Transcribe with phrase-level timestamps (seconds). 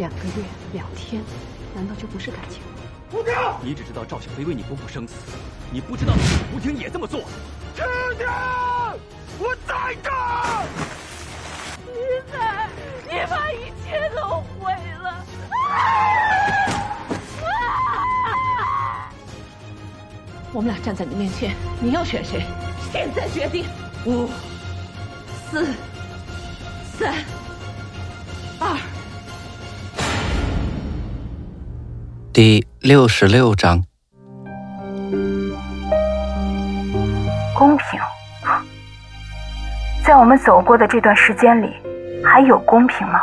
[0.00, 0.42] 两个月、
[0.72, 1.22] 两天，
[1.74, 2.62] 难道就不是感情？
[3.12, 5.12] 吴婷，你只知道赵小飞为你不顾生死，
[5.70, 6.14] 你不知道
[6.54, 7.20] 吴婷也这么做。
[7.76, 7.84] 婷
[8.16, 8.26] 婷，
[9.38, 10.64] 我在这儿。
[11.84, 11.92] 你
[12.32, 12.66] 在，
[13.04, 15.22] 你把一切都毁了。
[20.54, 22.46] 我们俩站在你面前，你要选谁？
[22.90, 23.66] 现在决定。
[24.06, 24.30] 五、
[25.50, 25.74] 四、
[26.98, 27.16] 三、
[32.32, 33.82] 第六十六章。
[37.58, 38.00] 公平，
[40.04, 41.74] 在我们走过的这段时间里，
[42.24, 43.20] 还有公平吗？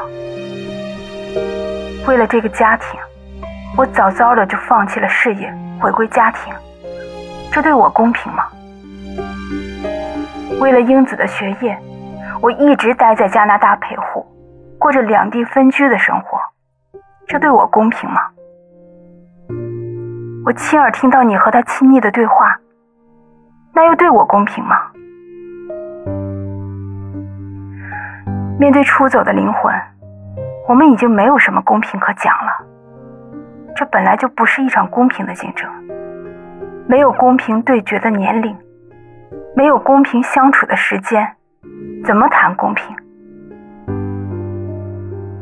[2.06, 3.00] 为了这个家庭，
[3.78, 6.54] 我早早的就放弃了事业，回归家庭。
[7.50, 8.46] 这对我公平吗？
[10.60, 11.80] 为了英子的学业，
[12.42, 14.28] 我一直待在加拿大陪护，
[14.78, 16.38] 过着两地分居的生活。
[17.26, 18.20] 这对我公平吗？
[20.48, 22.58] 我亲耳听到你和他亲昵的对话，
[23.74, 24.78] 那又对我公平吗？
[28.58, 29.76] 面对出走的灵魂，
[30.70, 32.66] 我们已经没有什么公平可讲了。
[33.76, 35.70] 这本来就不是一场公平的竞争。
[36.88, 38.56] 没有公平对决的年龄，
[39.54, 41.30] 没有公平相处的时间，
[42.06, 42.96] 怎么谈公平？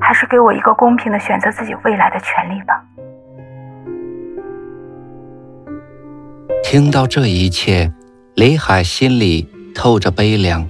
[0.02, 2.84] 还是给我一个公平的选择自己未来的权利吧。
[6.68, 7.94] 听到这一切，
[8.34, 10.68] 李海心里透着悲凉。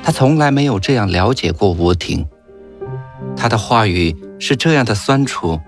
[0.00, 2.24] 他从来没有这样了解过吴婷，
[3.36, 5.58] 他的话语是这样的酸楚，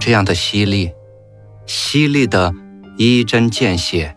[0.00, 0.90] 这样的犀利，
[1.66, 2.50] 犀利的。
[2.98, 4.14] 一针见血，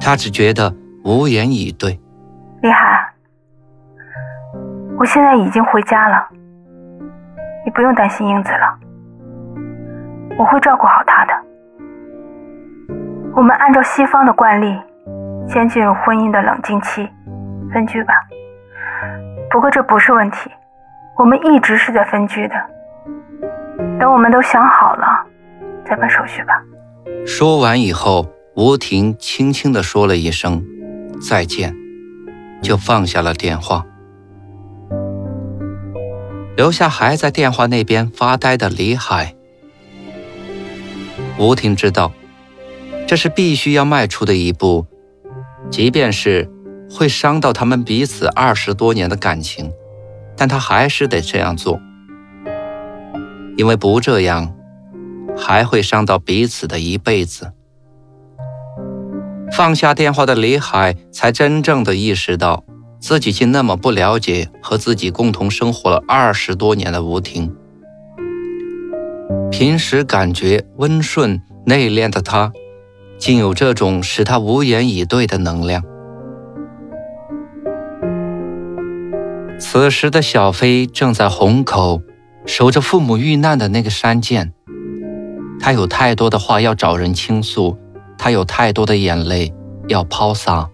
[0.00, 1.98] 他只觉得无言以对。
[2.62, 3.12] 李海，
[4.96, 6.28] 我现在已经回家了，
[7.64, 8.78] 你不用担心英子了，
[10.38, 11.32] 我会照顾好她的。
[13.34, 14.76] 我们按照西方的惯例，
[15.48, 17.08] 先进入婚姻的冷静期，
[17.72, 18.14] 分居吧。
[19.50, 20.50] 不过这不是问题，
[21.16, 22.54] 我们一直是在分居的。
[23.98, 25.06] 等我们都想好了，
[25.84, 26.60] 再办手续吧。
[27.26, 30.64] 说完以后，吴婷轻轻地说了一声
[31.28, 31.74] “再见”，
[32.60, 33.84] 就放下了电话，
[36.56, 39.34] 留下还在电话那边发呆的李海。
[41.38, 42.10] 吴婷知道，
[43.08, 44.86] 这是必须要迈出的一步，
[45.70, 46.46] 即便是
[46.90, 49.72] 会伤到他们彼此二十多年的感情，
[50.36, 51.80] 但他还是得这样做，
[53.56, 54.54] 因为不这样。
[55.40, 57.52] 还会伤到彼此的一辈子。
[59.52, 62.64] 放下电话的李海才真正的意识到，
[62.98, 67.54] 自己竟那么不了解和自己共同生活了二十多年的吴婷。
[69.52, 72.52] 平时感觉温顺内敛的他，
[73.18, 75.82] 竟有这种使他无言以对的能量。
[79.60, 82.00] 此时的小飞正在虹口，
[82.46, 84.52] 守着父母遇难的那个山涧。
[85.60, 87.76] 他有太多的话要找人倾诉，
[88.16, 89.52] 他有太多的眼泪
[89.88, 90.70] 要抛洒。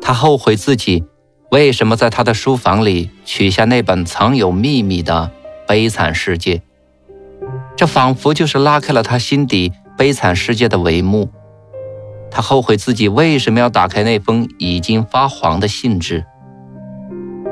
[0.00, 1.04] 他后悔自己
[1.50, 5.30] 为什么在他的书房里取下那本藏有秘密的
[5.68, 6.56] 《悲惨世界》，
[7.76, 11.28] 这仿佛就是拉开了他心底悲惨世界的帷幕。
[12.30, 16.24] 他后悔自己为什么要打开那封已经发黄的信纸，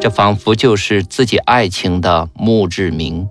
[0.01, 3.29] 这仿佛就是自己爱情的墓志铭。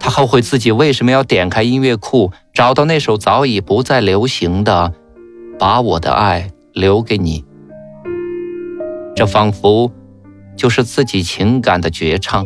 [0.00, 4.92] 他后悔自己为什么要点开音乐库，找到那首早已不再流行的
[5.58, 7.42] 《把我的爱留给你》。
[9.14, 9.92] 这仿佛
[10.56, 12.44] 就是自己情感的绝唱。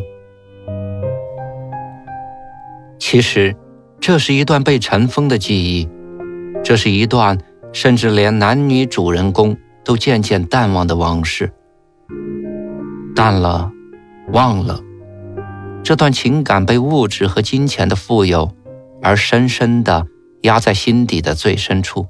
[2.99, 3.55] 其实，
[3.99, 5.89] 这是一段被尘封的记忆，
[6.63, 7.37] 这是一段
[7.73, 11.51] 甚至连男女主人公都渐渐淡忘的往事。
[13.15, 13.71] 淡了，
[14.31, 14.79] 忘了。
[15.83, 18.51] 这段情感被物质和金钱的富有，
[19.01, 20.05] 而深深地
[20.43, 22.07] 压在心底的最深处。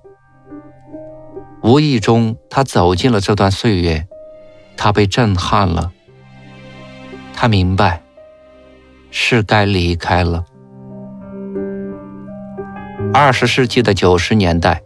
[1.63, 4.07] 无意中，他走进了这段岁月，
[4.75, 5.91] 他被震撼了。
[7.33, 8.01] 他明白，
[9.11, 10.45] 是该离开了。
[13.13, 14.81] 二十世纪的九十年代，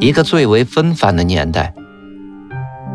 [0.00, 1.74] 一个最为纷繁的年代，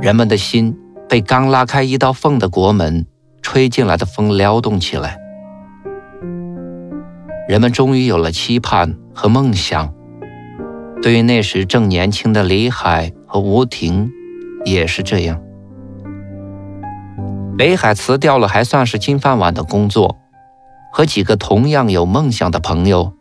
[0.02, 0.76] 人们的心
[1.08, 3.06] 被刚拉开一道缝的国门
[3.42, 5.18] 吹进来的风撩动起来。
[7.48, 9.94] 人们终于有了期盼和梦想。
[11.02, 14.10] 对于那时正年轻的李海和吴婷，
[14.66, 15.40] 也是这样。
[17.58, 20.18] 李海辞掉了还算是金饭碗的工作，
[20.92, 23.14] 和几个同样有梦想的朋友，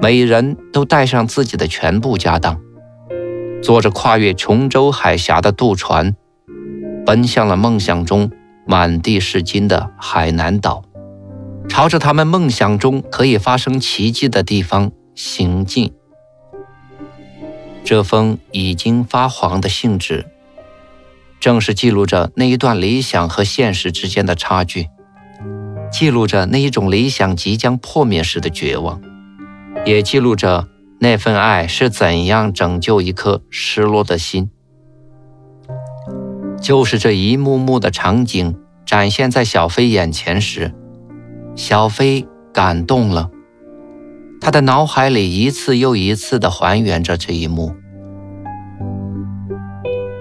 [0.00, 2.60] 每人都带上自己的全部家当，
[3.62, 6.14] 坐着跨越琼州海峡的渡船，
[7.04, 8.30] 奔向了梦想中
[8.64, 10.84] 满地是金的海南岛。
[11.68, 15.92] 朝着他们梦想中可以发生奇迹的地方行进。
[17.84, 20.26] 这封已经发黄的信纸，
[21.40, 24.88] 正是记录着那一段理想和现实之间的差距，
[25.90, 29.00] 记录着那一种理想即将破灭时的绝望，
[29.88, 30.68] 也记录着
[31.00, 34.50] 那份爱是怎样拯救一颗失落的心。
[36.60, 38.54] 就是这一幕幕的场景
[38.84, 40.74] 展现在小飞眼前时。
[41.56, 43.30] 小飞感动了，
[44.42, 47.74] 他的脑海里一次又一次地还原着这一幕。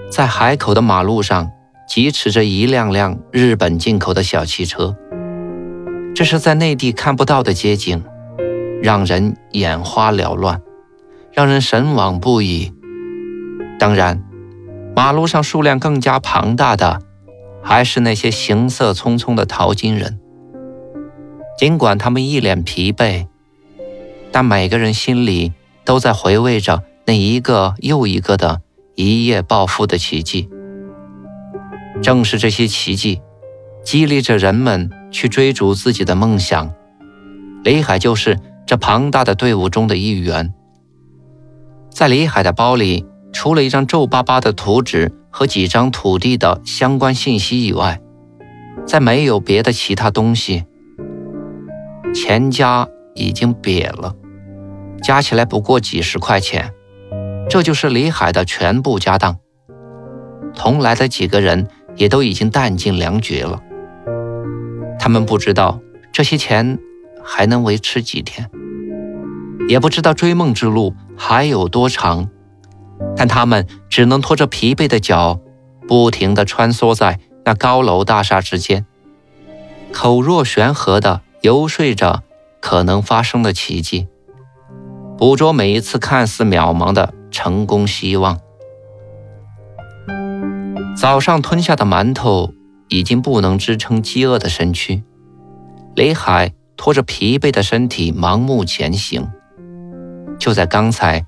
[0.10, 1.52] 在海口的马路上
[1.90, 4.96] 疾驰着一辆辆日本进口的小汽车，
[6.16, 8.02] 这是在内地看不到的街景，
[8.82, 10.62] 让人眼花缭乱，
[11.32, 12.72] 让人神往不已。
[13.80, 14.24] 当然，
[14.96, 17.02] 马路上数量更加庞大的，
[17.62, 20.20] 还是那些行色匆匆的淘金人。
[21.58, 23.28] 尽管他们一脸疲惫，
[24.32, 25.54] 但每个人心里
[25.84, 28.62] 都在回味着那一个又一个的
[28.96, 30.50] 一夜暴富的奇迹。
[32.02, 33.22] 正是这些奇迹，
[33.84, 36.72] 激励着人们去追逐自己的梦想。
[37.64, 40.54] 李海就是这庞大的队伍中的一员。
[41.90, 48.02] 在李海的包里，除了一张皱巴巴的图纸和几张土地的相关信息以外，
[48.86, 50.66] 再没有别的其他东西。
[52.14, 54.14] 钱家已经瘪了，
[55.02, 56.74] 加起来不过几十块钱，
[57.50, 59.38] 这就是李海的全部家当。
[60.54, 63.62] 同来的几个人也都已经弹尽粮绝了，
[65.00, 65.80] 他们不知道
[66.12, 66.80] 这些钱
[67.24, 68.50] 还能维持几天，
[69.68, 72.30] 也不知道追梦之路还有多长，
[73.16, 75.40] 但他们只能拖着疲惫的脚，
[75.88, 78.86] 不停地穿梭在那高楼大厦之间，
[79.92, 81.22] 口若悬河的。
[81.42, 82.24] 游说着
[82.60, 84.08] 可能发生的奇迹，
[85.18, 88.40] 捕捉每一次看似渺茫的成功希望。
[90.98, 92.52] 早上吞下的馒头
[92.90, 95.04] 已经不能支撑饥饿的身躯，
[95.96, 99.30] 雷海拖着疲惫的身体盲目前行。
[100.40, 101.26] 就在刚才，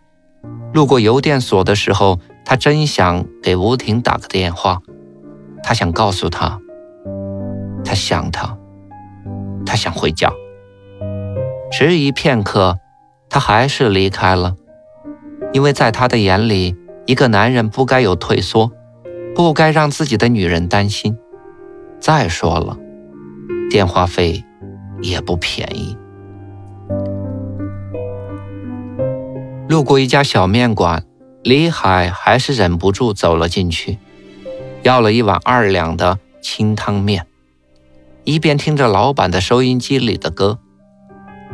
[0.74, 4.80] 路过邮电所的时候，他真想给吴婷打个电话，
[5.64, 6.60] 他想告诉她，
[7.84, 8.58] 他想她。
[9.66, 10.32] 他想回家，
[11.72, 12.80] 迟疑片刻，
[13.30, 14.56] 他还是离开了，
[15.54, 16.76] 因为在他的眼里，
[17.06, 18.72] 一个男人不该有退缩，
[19.36, 21.16] 不该让自己的女人担心。
[22.00, 22.78] 再说了，
[23.70, 24.44] 电话费
[25.04, 25.96] 也不便宜。
[29.70, 31.04] 路过一家小面馆，
[31.44, 34.00] 李海还是忍不住走了进去，
[34.82, 37.28] 要了一碗二两的清汤面。
[38.24, 40.58] 一边听着老板的收音机里的歌，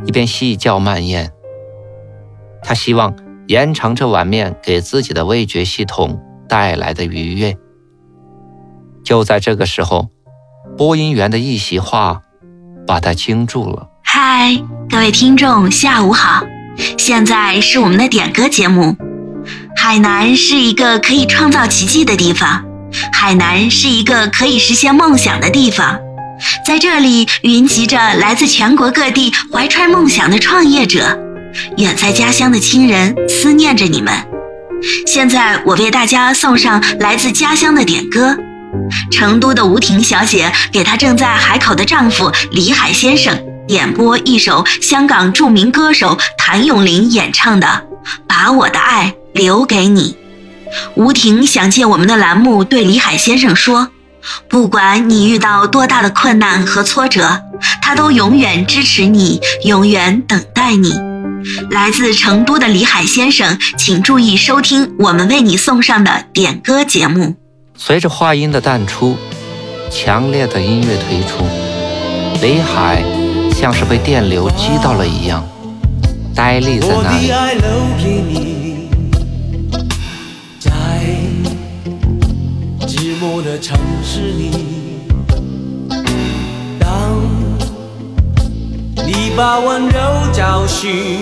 [0.06, 1.34] 一边细嚼慢咽。
[2.64, 3.14] 他希望
[3.48, 7.58] 延长这碗面给自己的味觉系统带来的愉悦。
[9.04, 10.08] 就在这个时候，
[10.78, 12.22] 播音员的一席话
[12.88, 13.90] 把他惊住了。
[14.06, 14.56] 嗨，
[14.90, 16.46] 各位听众，下午好！
[16.98, 18.96] 现在是我们的点歌节目。
[19.76, 22.64] 海南是一个可以创造奇迹的地方，
[23.14, 25.98] 海南是一个可以实现梦想的地方。
[26.66, 31.18] 在这里云集着来自全国各地怀揣梦想的创业者，
[31.78, 34.14] 远在家乡的亲人思念着你们。
[35.08, 38.36] 现在我为大家送上来自家乡的点歌，
[39.12, 47.68] 成都的吴婷小姐给她正在海口的丈夫李海先生点播一首香港著名歌手谭咏麟演唱的
[48.28, 50.12] 《把我的爱留给你》。
[50.96, 53.90] 吴婷想借我们的栏目对李海先生说。
[54.50, 57.44] 不管你遇到多大的困难和挫折，
[57.80, 60.96] 他都永远支持你，永远等待你。
[61.70, 67.36] 来自成都的李海先生，请注意收听我们为你送上的点歌节目。
[67.78, 69.16] 随着话音的淡出，
[69.92, 71.46] 强烈的音乐推出，
[72.42, 73.04] 李海
[73.66, 75.44] 像是被电流击到了一样，
[76.36, 77.32] 呆立在那里。
[83.44, 84.52] 的城市里，
[86.80, 87.22] 当
[89.06, 90.00] 你把温柔
[90.34, 91.20] 找寻，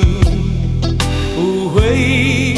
[1.35, 2.55] 不会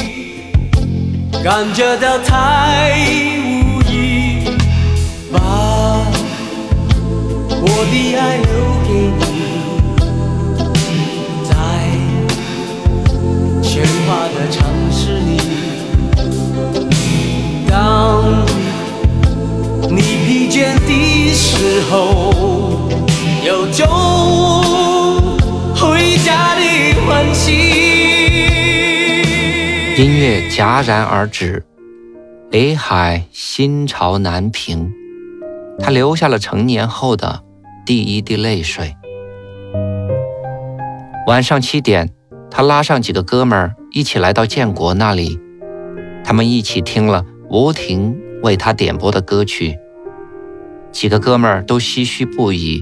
[1.44, 2.96] 感觉到太
[3.44, 4.46] 无意，
[5.32, 5.40] 把
[7.62, 8.50] 我的爱留
[8.88, 9.25] 给你，
[13.76, 15.38] 喧哗的城市里，
[17.70, 18.24] 当。
[19.90, 22.88] 你疲倦的时候，
[23.46, 23.86] 有种
[25.76, 26.62] 回家的
[27.06, 27.52] 欢喜。
[29.98, 31.66] 音乐戛然而止，
[32.52, 34.90] 李海心潮难平，
[35.80, 37.44] 他留下了成年后的
[37.86, 38.96] 第一滴泪水。
[41.28, 42.10] 晚上七点，
[42.58, 45.38] 他拉上几个哥们儿一起来到建国那里，
[46.24, 48.16] 他们一起听了吴婷。
[48.44, 49.76] 为他点播的歌曲，
[50.92, 52.80] 几个哥们儿都唏嘘不已。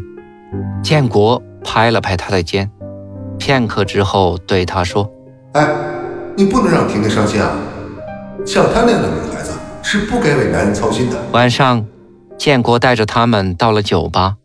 [0.84, 2.70] 建国拍了拍他的肩，
[3.39, 5.10] 片刻之后对他说
[5.53, 5.65] ：“哎，
[6.36, 7.58] 你不能让婷婷伤心啊！
[8.46, 11.86] 像她那样的女孩子是不该为男人操心的。”晚上，
[12.38, 14.36] 建国带着他们到了酒吧，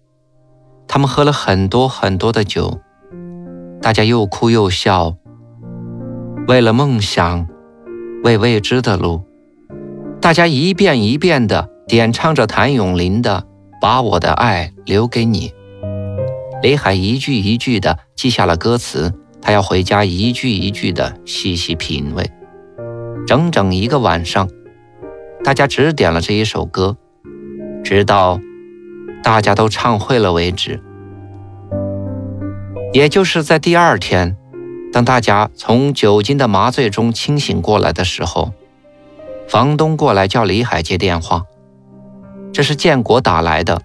[0.86, 2.78] 他们喝了很多很多的酒，
[3.80, 5.14] 大家又哭又笑。
[6.46, 7.46] 为了梦想，
[8.24, 9.22] 为未知的路。
[10.20, 13.40] 大家一遍一遍地点唱着谭咏麟的
[13.80, 15.48] 《把我的爱留给你》，
[16.62, 22.28] 李海一句一句地记下了歌词，他要回家一句一句地细细品味。
[23.26, 24.48] 整整一个晚上，
[25.44, 26.96] 大家只点了这一首歌，
[27.84, 28.40] 直到
[29.22, 30.82] 大家都唱会了为止。
[32.92, 34.36] 也就是在第二天，
[34.92, 38.52] 当大家从酒精的麻醉中清醒过来的时候。
[39.48, 41.44] 房东过来叫李海接电话，
[42.52, 43.80] 这是建国打来的。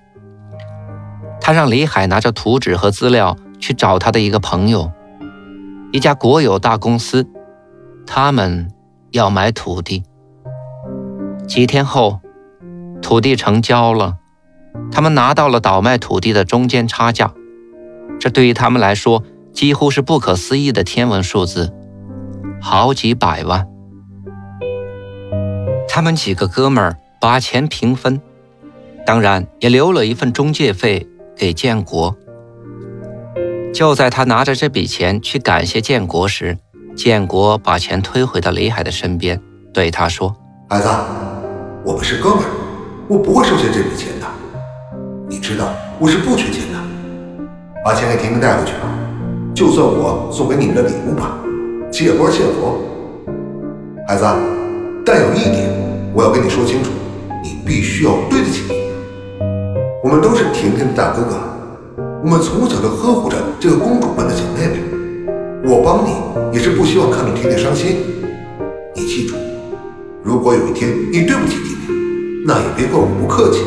[1.40, 4.92] 他让李海拿着图纸和资料去找他的一个朋友，
[5.94, 7.26] 一家国有大公司，
[8.06, 8.70] 他们
[9.12, 10.04] 要买土地。
[11.48, 12.20] 几天后，
[13.02, 14.18] 土地成交了，
[14.92, 17.32] 他们拿到了倒卖土地的中间差价，
[18.24, 21.74] 这对于他们来说几乎是不可思议的天文数字，
[22.62, 23.68] 好几百万。
[25.90, 28.22] 他们几个哥们儿把钱平分，
[29.06, 32.16] 当然也留了一份中介费给建国。
[33.74, 36.58] 就在他拿着这笔钱去感谢建国时，
[36.96, 39.42] 建国把钱推回到李海的身边，
[39.74, 40.34] 对他说
[40.72, 40.88] ：“孩子，
[41.84, 42.50] 我们是哥们儿，
[43.10, 44.26] 我不会收下这笔钱的。
[45.28, 46.73] 你知道我是不缺钱的，
[47.84, 48.88] 把钱给婷婷带回去吧，
[49.54, 51.38] 就算我送给你们的礼物吧，
[51.92, 52.80] 借花献佛。
[54.08, 54.26] 孩子，
[55.06, 55.70] 但有一点。”
[56.16, 56.92] 我要跟你说清楚，
[57.44, 58.94] 你必须要对得起婷婷。
[60.04, 61.36] 我们都是婷婷的大哥哥，
[62.24, 64.78] 我们从小就呵护着这个公主般的小妹妹。
[65.66, 66.14] 我帮你
[66.56, 67.98] 也是不希望看到婷婷伤心。
[68.96, 69.36] 你记住，
[70.22, 73.64] 如果有一天你对不起婷婷，那也别怪我不客气。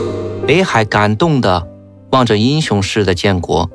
[0.46, 1.66] 北海感动的
[2.12, 3.68] 望着英雄似的建国，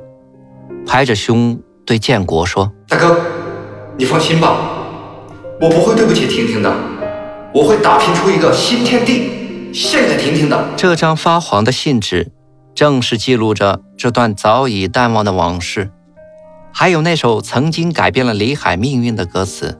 [0.86, 3.20] 拍着胸对建国说：“大哥，
[3.96, 4.56] 你放心吧，
[5.60, 6.72] 我不会对不起婷婷的。”
[7.54, 10.70] 我会打拼出一个新天地，献给婷婷的。
[10.74, 12.32] 这张发黄的信纸，
[12.74, 15.90] 正是记录着这段早已淡忘的往事，
[16.72, 19.78] 还有那首曾经改变了李海命运的歌词。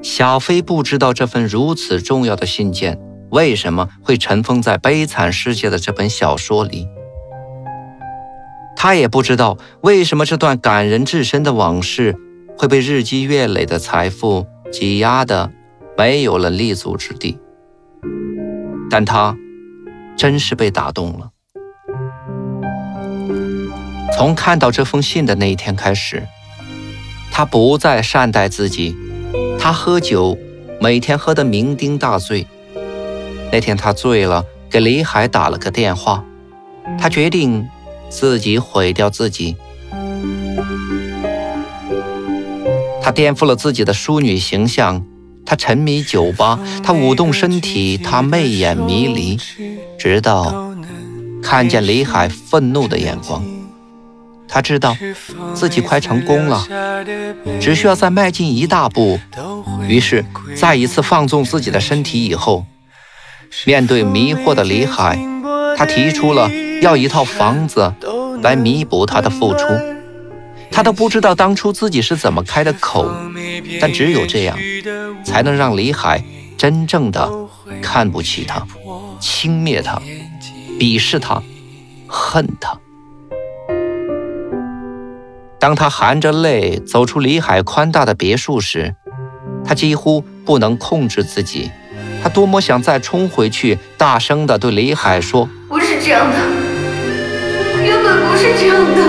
[0.00, 2.98] 小飞不知道这份如此重要的信件
[3.30, 6.88] 为什么会尘封在《悲惨世界》的这本小说里，
[8.82, 12.16] 他也不知道为什么这段感人至深的往事
[12.58, 15.52] 会被日积月累的财富挤压的。
[15.96, 17.38] 没有了立足之地，
[18.90, 19.36] 但他
[20.16, 21.30] 真是被打动了。
[24.16, 26.26] 从看到这封信的那一天开始，
[27.30, 28.96] 他不再善待自己。
[29.60, 30.36] 他喝酒，
[30.80, 32.48] 每天喝得酩酊大醉。
[33.52, 36.24] 那天他醉了，给李海打了个电话。
[36.98, 37.68] 他决定
[38.12, 39.56] 自己毁掉自己。
[43.00, 45.04] 他颠覆了自己的淑女形象。
[45.44, 49.36] 他沉迷酒吧，他舞动身体，他媚眼迷离，
[49.98, 50.72] 直到
[51.42, 53.44] 看见李海愤怒的眼光。
[54.48, 54.96] 他知道
[55.52, 56.64] 自己快成功了，
[57.60, 59.18] 只需要再迈进一大步。
[59.88, 62.64] 于是，再一次放纵自己的身体以后，
[63.66, 65.18] 面对迷惑的李海，
[65.76, 66.50] 他提出了
[66.80, 67.92] 要一套房子，
[68.42, 69.66] 来弥补他的付出。
[70.70, 73.06] 他都不知道当初自己是怎么开的口，
[73.80, 74.56] 但只有这样，
[75.24, 76.24] 才能让李海
[76.56, 77.30] 真正的
[77.82, 78.66] 看不起他、
[79.20, 80.00] 轻蔑他、
[80.78, 81.42] 鄙视他、
[82.06, 82.78] 恨他。
[85.58, 88.96] 当他含着泪走出李海宽大的别墅时，
[89.64, 91.70] 他几乎不能控制自己。
[92.22, 96.36] 他多么想再冲回去，大声地对李海说：“不是这样的，
[97.82, 99.00] 原本不是这样的，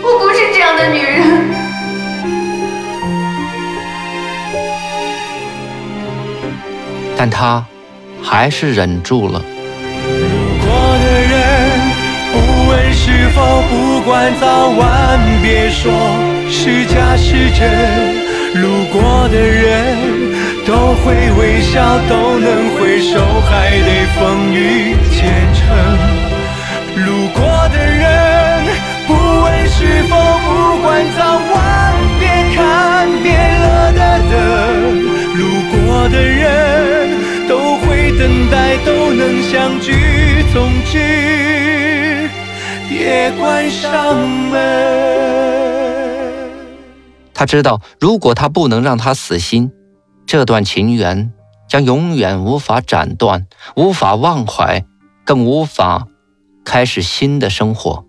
[0.00, 1.26] 我不是这样的女人。”
[7.18, 7.66] 但他
[8.22, 9.40] 还是忍住了。
[9.40, 9.44] 路
[10.60, 10.68] 过
[11.02, 11.34] 的人，
[12.32, 12.36] 不
[12.70, 15.90] 问是否，不管早晚，别说
[16.48, 17.68] 是假是真。
[18.62, 20.25] 路过的人。
[20.66, 25.22] 都会微笑，都能回首，还得风雨兼
[25.54, 25.64] 程。
[27.06, 28.64] 路过的人，
[29.06, 34.34] 不问是否，不管早晚，别看变了的灯。
[35.36, 39.92] 路过的人都会等待，都能相聚。
[40.52, 42.28] 总之，
[42.88, 44.18] 别关上
[44.50, 44.54] 门。
[47.32, 49.70] 他知道，如果他不能让他死心。
[50.26, 51.32] 这段情缘
[51.68, 54.84] 将永远无法斩断，无法忘怀，
[55.24, 56.08] 更无法
[56.64, 58.04] 开始新的生活。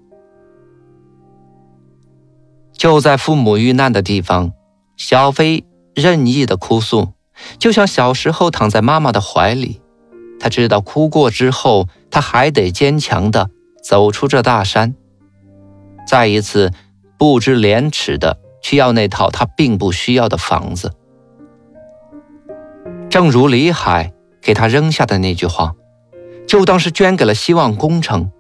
[2.74, 4.52] 就在父母遇难的地方，
[4.96, 7.14] 小飞任意的哭诉，
[7.60, 9.82] 就像小时候躺在妈妈的怀里。
[10.40, 13.50] 他知道，哭过之后，他还得坚强的
[13.84, 14.96] 走出这大山，
[16.08, 16.72] 再一次
[17.18, 20.94] 不知廉耻的去要那套他并不需要的房子。
[23.18, 25.74] 正如李海给他扔下的那句话，
[26.48, 28.32] 就当是捐给了希望工程。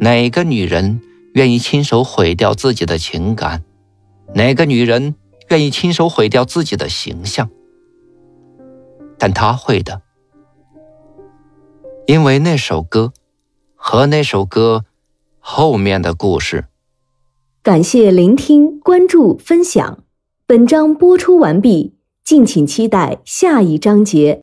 [0.00, 1.00] 哪个女人
[1.32, 3.64] 愿意亲手毁掉自己的情感？
[4.34, 5.14] 哪个女人
[5.48, 7.48] 愿意亲手毁掉自己的形象？
[9.18, 10.02] 但他会的，
[12.06, 13.14] 因为那首歌
[13.74, 14.84] 和那首歌
[15.38, 16.66] 后面的故事。
[17.62, 20.04] 感谢聆听、关注、分享，
[20.46, 21.94] 本章播出完毕。
[22.28, 24.36] 敬请期待下一章节。